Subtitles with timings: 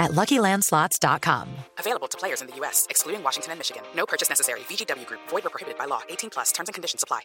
[0.00, 1.48] at LuckyLandSlots.com.
[1.78, 3.82] Available to players in the U.S., excluding Washington and Michigan.
[3.94, 4.60] No purchase necessary.
[4.60, 5.20] VGW Group.
[5.28, 6.00] Void or prohibited by law.
[6.08, 6.50] 18 plus.
[6.52, 7.20] Terms and conditions apply.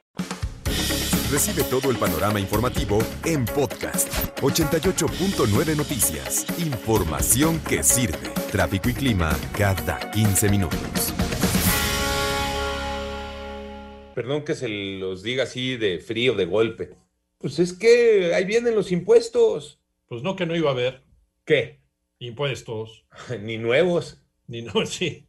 [1.32, 4.08] Recibe todo el panorama informativo en podcast
[4.42, 6.46] 88.9 Noticias.
[6.60, 8.30] Información que sirve.
[8.52, 11.14] Tráfico y clima cada 15 minutos.
[14.14, 16.96] Perdón que se los diga así de frío, de golpe.
[17.40, 19.80] Pues es que ahí vienen los impuestos.
[20.08, 21.04] Pues no, que no iba a haber
[21.46, 21.80] ¿Qué?
[22.20, 23.06] Impuestos,
[23.42, 24.22] Ni nuevos.
[24.48, 25.28] ni no, sí.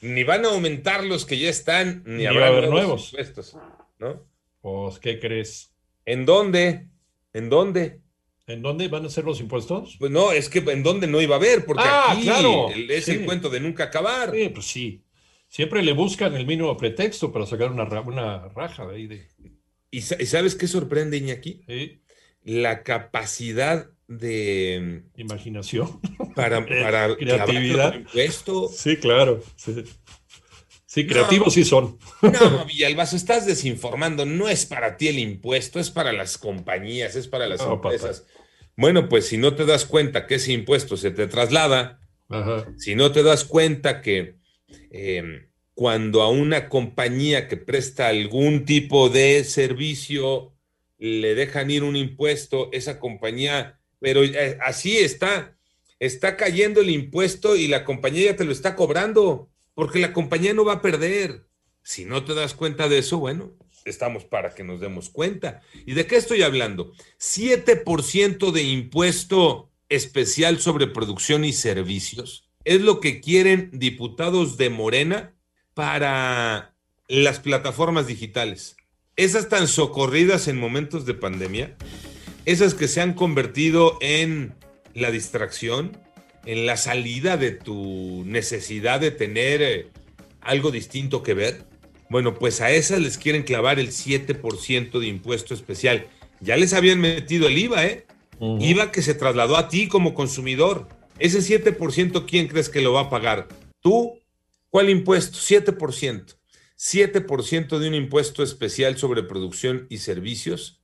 [0.00, 3.12] Ni van a aumentar los que ya están, ni, Ni habrá va a haber nuevos,
[3.12, 3.12] nuevos.
[3.12, 3.56] impuestos.
[3.98, 4.24] ¿No?
[4.60, 5.74] Pues, ¿qué crees?
[6.04, 6.88] ¿En dónde?
[7.32, 8.00] ¿En dónde?
[8.46, 9.96] ¿En dónde van a ser los impuestos?
[9.98, 13.04] Pues no, es que en dónde no iba a haber, porque Ah, aquí claro, es
[13.04, 13.10] sí.
[13.12, 14.30] el cuento de nunca acabar.
[14.32, 15.04] Sí, pues sí.
[15.48, 19.26] Siempre le buscan el mínimo pretexto para sacar una, una raja de ahí de.
[19.90, 21.62] ¿Y, y sabes qué sorprende, Iñaki?
[21.66, 22.00] ¿sí?
[22.42, 26.00] La capacidad de Imaginación.
[26.34, 27.94] para, para creatividad.
[27.94, 28.68] impuesto.
[28.68, 29.42] Sí, claro.
[29.56, 29.84] Sí,
[30.86, 31.98] Sí, creativos sí son.
[32.22, 34.24] No, Villalbazo, estás desinformando.
[34.24, 38.24] No es para ti el impuesto, es para las compañías, es para las No, empresas.
[38.74, 42.00] Bueno, pues si no te das cuenta que ese impuesto se te traslada,
[42.30, 42.66] Ajá.
[42.78, 44.36] si no te das cuenta que
[44.90, 50.54] eh, cuando a una compañía que presta algún tipo de servicio
[50.98, 55.56] le dejan ir un impuesto, esa compañía, pero eh, así está,
[55.98, 60.54] está cayendo el impuesto y la compañía ya te lo está cobrando, porque la compañía
[60.54, 61.46] no va a perder.
[61.82, 63.52] Si no te das cuenta de eso, bueno,
[63.84, 65.62] estamos para que nos demos cuenta.
[65.86, 66.92] ¿Y de qué estoy hablando?
[67.18, 75.32] 7% de impuesto especial sobre producción y servicios es lo que quieren diputados de Morena
[75.72, 76.74] para
[77.08, 78.76] las plataformas digitales.
[79.16, 81.76] Esas tan socorridas en momentos de pandemia,
[82.48, 84.54] esas que se han convertido en
[84.94, 85.98] la distracción,
[86.46, 89.90] en la salida de tu necesidad de tener eh,
[90.40, 91.66] algo distinto que ver.
[92.08, 96.06] Bueno, pues a esas les quieren clavar el 7% de impuesto especial.
[96.40, 98.06] Ya les habían metido el IVA, ¿eh?
[98.40, 100.88] IVA que se trasladó a ti como consumidor.
[101.18, 103.46] Ese 7%, ¿quién crees que lo va a pagar?
[103.80, 104.20] ¿Tú?
[104.70, 105.36] ¿Cuál impuesto?
[105.36, 106.38] 7%.
[106.78, 110.77] 7% de un impuesto especial sobre producción y servicios,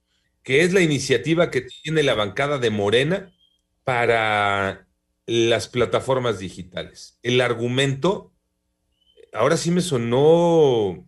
[0.45, 3.33] que es la iniciativa que tiene la bancada de Morena
[3.83, 4.87] para
[5.27, 7.19] las plataformas digitales.
[7.23, 8.33] El argumento,
[9.33, 11.07] ahora sí me sonó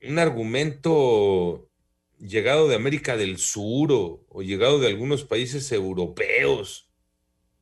[0.00, 1.68] un argumento
[2.20, 6.88] llegado de América del Sur o, o llegado de algunos países europeos,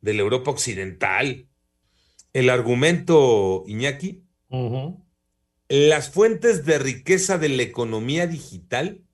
[0.03, 1.48] de la Europa Occidental.
[2.34, 4.25] El argumento, Iñaki,
[5.69, 9.06] las fuentes de riqueza de la economía digital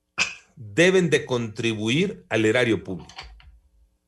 [0.56, 3.14] deben de contribuir al erario público.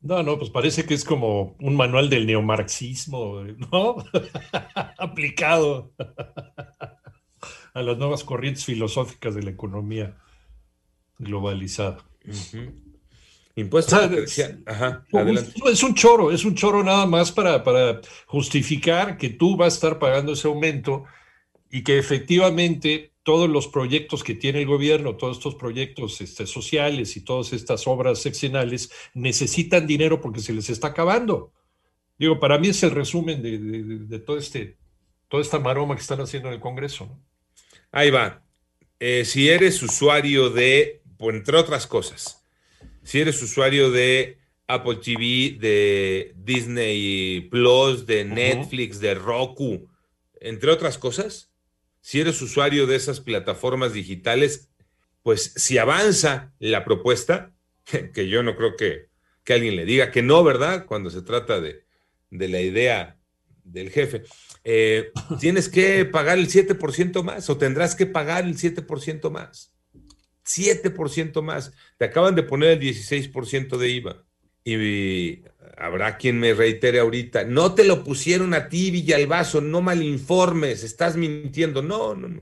[0.04, 3.96] No, no, pues parece que es como un manual del neomarxismo, ¿no?
[4.98, 5.94] Aplicado
[7.72, 10.14] a las nuevas corrientes filosóficas de la economía
[11.18, 12.04] globalizada.
[13.56, 14.62] Impuesto O sea, diferencial.
[14.66, 15.54] Ajá, adelante.
[15.70, 19.76] Es un choro, es un choro nada más para, para justificar que tú vas a
[19.76, 21.04] estar pagando ese aumento
[21.70, 27.16] y que efectivamente todos los proyectos que tiene el gobierno, todos estos proyectos este, sociales
[27.16, 31.52] y todas estas obras seccionales necesitan dinero porque se les está acabando.
[32.18, 34.76] Digo, para mí es el resumen de, de- de- de todo este,
[35.28, 37.06] toda esta maroma que están haciendo en el Congreso.
[37.06, 37.20] ¿no?
[37.90, 38.44] Ahí va.
[39.00, 42.44] Eh, si eres usuario de, pues, entre otras cosas,
[43.02, 49.88] si eres usuario de Apple TV, de Disney Plus, de Netflix, de Roku,
[50.40, 51.50] entre otras cosas,
[52.04, 54.68] si eres usuario de esas plataformas digitales,
[55.22, 57.54] pues si avanza la propuesta,
[58.12, 59.08] que yo no creo que,
[59.42, 60.84] que alguien le diga que no, ¿verdad?
[60.84, 61.86] Cuando se trata de,
[62.28, 63.18] de la idea
[63.64, 64.22] del jefe,
[64.64, 69.72] eh, tienes que pagar el 7% más o tendrás que pagar el 7% más.
[70.44, 71.72] 7% más.
[71.96, 74.26] Te acaban de poner el 16% de IVA.
[74.64, 75.42] Y
[75.76, 81.16] habrá quien me reitere ahorita, no te lo pusieron a ti, Villalbazo, no malinformes, estás
[81.16, 81.82] mintiendo.
[81.82, 82.40] No, no, no.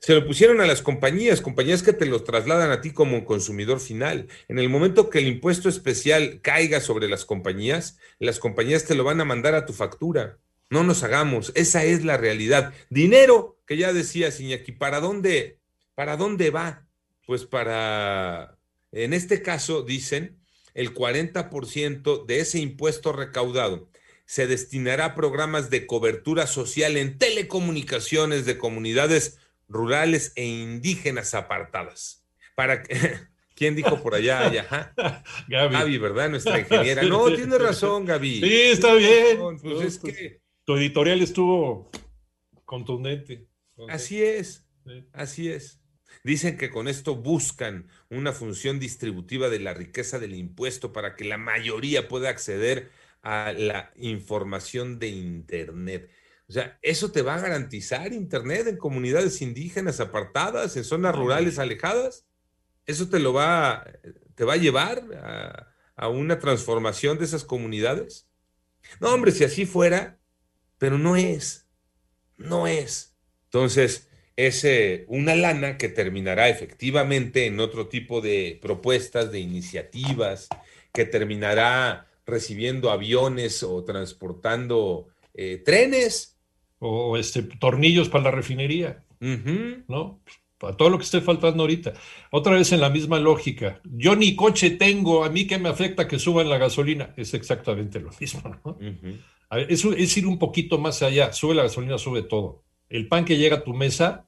[0.00, 3.80] Se lo pusieron a las compañías, compañías que te los trasladan a ti como consumidor
[3.80, 4.28] final.
[4.48, 9.04] En el momento que el impuesto especial caiga sobre las compañías, las compañías te lo
[9.04, 10.38] van a mandar a tu factura.
[10.68, 12.74] No nos hagamos, esa es la realidad.
[12.90, 15.60] Dinero, que ya decía Iñaki, ¿para dónde,
[15.94, 16.86] para dónde va?
[17.26, 18.56] pues para,
[18.92, 20.38] en este caso, dicen,
[20.76, 23.88] el 40% de ese impuesto recaudado
[24.26, 29.38] se destinará a programas de cobertura social en telecomunicaciones de comunidades
[29.68, 32.24] rurales e indígenas apartadas.
[32.54, 32.82] Para
[33.56, 34.46] ¿Quién dijo por allá?
[34.46, 34.92] allá?
[35.48, 35.74] Gaby.
[35.74, 35.98] Gaby.
[35.98, 36.28] ¿verdad?
[36.28, 37.02] Nuestra ingeniera.
[37.02, 38.40] No, tiene razón, Gaby.
[38.40, 39.38] Sí, está bien.
[39.38, 40.42] Pues es pues, que...
[40.64, 41.90] Tu editorial estuvo
[42.64, 43.48] contundente.
[43.88, 44.66] Así es.
[45.12, 45.80] Así es.
[46.24, 51.24] Dicen que con esto buscan una función distributiva de la riqueza del impuesto para que
[51.24, 52.90] la mayoría pueda acceder
[53.22, 56.10] a la información de Internet.
[56.48, 61.58] O sea, ¿eso te va a garantizar Internet en comunidades indígenas apartadas, en zonas rurales
[61.58, 62.24] alejadas?
[62.86, 63.84] ¿Eso te lo va,
[64.34, 68.28] te va a llevar a, a una transformación de esas comunidades?
[69.00, 70.20] No, hombre, si así fuera,
[70.78, 71.68] pero no es,
[72.36, 73.16] no es.
[73.44, 74.05] Entonces,
[74.36, 80.48] es eh, una lana que terminará efectivamente en otro tipo de propuestas, de iniciativas,
[80.92, 86.34] que terminará recibiendo aviones o transportando eh, trenes.
[86.78, 90.20] O este, tornillos para la refinería, ¿no?
[90.58, 91.94] Para todo lo que esté faltando ahorita.
[92.30, 93.80] Otra vez en la misma lógica.
[93.84, 97.14] Yo ni coche tengo, a mí que me afecta que suban la gasolina.
[97.16, 98.78] Es exactamente lo mismo, ¿no?
[99.50, 101.32] es ir un poquito más allá.
[101.32, 102.65] Sube la gasolina, sube todo.
[102.88, 104.26] El pan que llega a tu mesa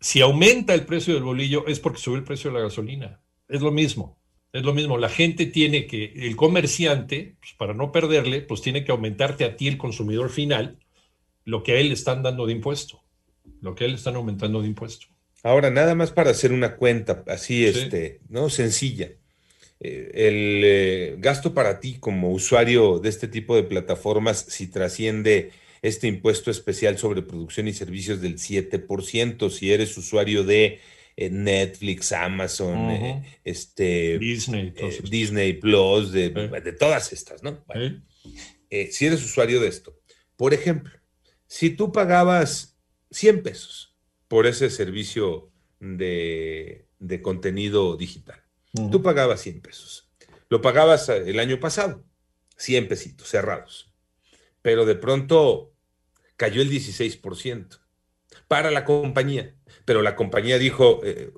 [0.00, 3.20] si aumenta el precio del bolillo es porque sube el precio de la gasolina.
[3.48, 4.18] Es lo mismo.
[4.52, 4.98] Es lo mismo.
[4.98, 9.56] La gente tiene que, el comerciante, pues, para no perderle, pues tiene que aumentarte a
[9.56, 10.78] ti, el consumidor final,
[11.44, 13.02] lo que a él le están dando de impuesto.
[13.60, 15.06] Lo que a él le están aumentando de impuesto.
[15.42, 18.50] Ahora, nada más para hacer una cuenta así, este, ¿no?
[18.50, 19.12] Sencilla.
[19.78, 25.52] Eh, el eh, gasto para ti como usuario de este tipo de plataformas, si trasciende
[25.86, 29.50] este impuesto especial sobre producción y servicios del 7%.
[29.50, 30.80] Si eres usuario de
[31.16, 36.30] eh, Netflix, Amazon, eh, este, Disney, eh, Disney Plus, de,
[36.78, 37.64] todas estas, ¿no?
[38.68, 39.96] si eres usuario de esto,
[40.36, 40.92] por ejemplo,
[41.46, 42.76] si tú pagabas
[43.12, 43.96] 100 pesos
[44.26, 46.88] por ese servicio de,
[47.22, 48.42] contenido digital,
[48.90, 50.10] tú pagabas 100 pesos.
[50.48, 52.04] Lo pagabas el año pasado,
[52.56, 53.92] 100 pesitos cerrados.
[54.62, 55.75] Pero de pronto
[56.36, 57.80] cayó el 16%
[58.48, 59.54] para la compañía.
[59.84, 61.32] Pero la compañía dijo, eh,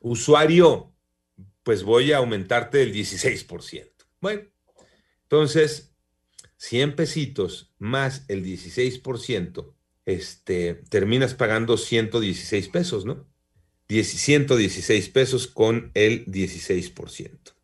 [0.00, 0.92] usuario,
[1.62, 3.90] pues voy a aumentarte el 16%.
[4.20, 4.42] Bueno,
[5.22, 5.92] entonces,
[6.56, 9.74] 100 pesitos más el 16%,
[10.06, 13.28] este, terminas pagando 116 pesos, ¿no?
[13.88, 17.54] 116 pesos con el 16%.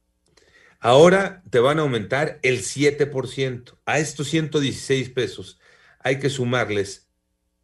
[0.80, 3.78] Ahora te van a aumentar el 7%.
[3.86, 5.58] A estos 116 pesos
[6.06, 7.08] hay que sumarles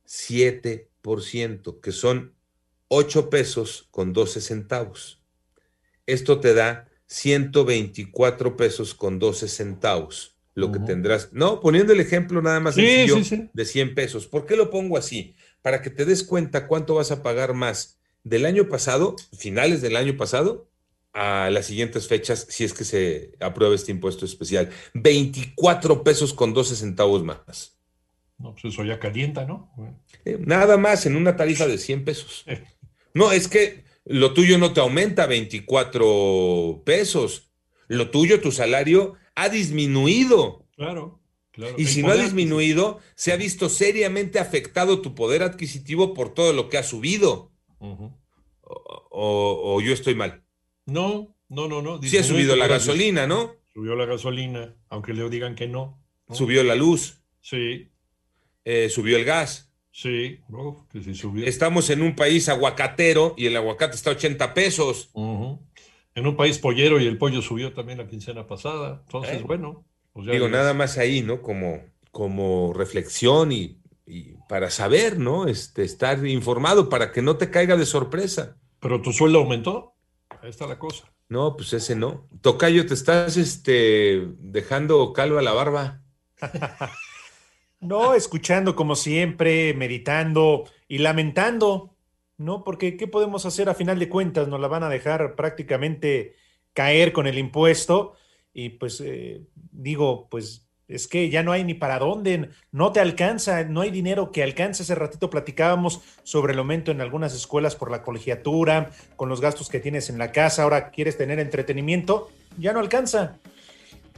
[0.04, 2.34] 7%, que son
[2.88, 5.22] 8 pesos con 12 centavos.
[6.06, 11.32] Esto te da 124 pesos con 12 centavos, lo que tendrás.
[11.32, 14.26] No, poniendo el ejemplo nada más de 100 pesos.
[14.26, 15.36] ¿Por qué lo pongo así?
[15.62, 19.94] Para que te des cuenta cuánto vas a pagar más del año pasado, finales del
[19.94, 20.68] año pasado,
[21.12, 24.68] a las siguientes fechas, si es que se aprueba este impuesto especial.
[24.94, 27.78] 24 pesos con 12 centavos más.
[28.42, 29.72] No, pues eso ya calienta, ¿no?
[30.24, 32.44] Eh, nada más en una tarifa de 100 pesos.
[33.14, 37.52] No, es que lo tuyo no te aumenta 24 pesos.
[37.86, 40.66] Lo tuyo, tu salario, ha disminuido.
[40.74, 41.20] Claro,
[41.52, 41.76] claro.
[41.78, 46.52] Y si no ha disminuido, se ha visto seriamente afectado tu poder adquisitivo por todo
[46.52, 47.52] lo que ha subido.
[48.60, 50.42] o, yo estoy mal.
[50.84, 52.02] No, no, no, no.
[52.02, 53.54] Sí ha subido la gasolina, ¿no?
[53.72, 56.02] Subió la gasolina, aunque le digan que no.
[56.32, 57.22] Subió la luz.
[57.40, 57.91] Sí.
[58.64, 59.72] Eh, subió el gas.
[59.90, 60.40] Sí,
[60.90, 61.46] que sí subió.
[61.46, 65.10] Estamos en un país aguacatero y el aguacate está a 80 pesos.
[65.14, 69.02] En un país pollero y el pollo subió también la quincena pasada.
[69.04, 69.44] Entonces, eh.
[69.46, 69.84] bueno.
[70.14, 71.40] Pues Digo, nada más ahí, ¿no?
[71.40, 73.78] Como, como reflexión y,
[74.48, 75.46] para saber, ¿no?
[75.46, 78.56] Este, estar informado para que no te caiga de sorpresa.
[78.80, 79.94] ¿Pero tu sueldo aumentó?
[80.42, 81.10] Ahí está la cosa.
[81.28, 82.28] No, pues ese no.
[82.42, 86.02] Tocayo, te estás este, dejando calva la barba.
[87.82, 91.96] No, escuchando como siempre, meditando y lamentando,
[92.38, 92.62] ¿no?
[92.62, 94.46] Porque ¿qué podemos hacer a final de cuentas?
[94.46, 96.36] Nos la van a dejar prácticamente
[96.74, 98.14] caer con el impuesto
[98.54, 103.00] y pues eh, digo, pues es que ya no hay ni para dónde, no te
[103.00, 104.84] alcanza, no hay dinero que alcance.
[104.84, 109.68] Ese ratito platicábamos sobre el aumento en algunas escuelas por la colegiatura, con los gastos
[109.68, 113.38] que tienes en la casa, ahora quieres tener entretenimiento, ya no alcanza.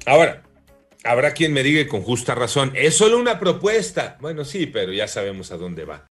[0.04, 0.42] Ahora,
[1.04, 4.16] Habrá quien me diga con justa razón, es solo una propuesta.
[4.20, 6.02] Bueno, sí, pero ya sabemos a dónde va.